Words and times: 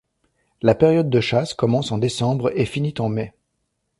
La 0.63 0.73
période 0.73 1.11
de 1.11 1.21
chasse 1.21 1.53
commence 1.53 1.91
en 1.91 1.99
décembre 1.99 2.51
et 2.57 2.65
finit 2.65 2.95
en 2.97 3.07
mai. 3.07 3.35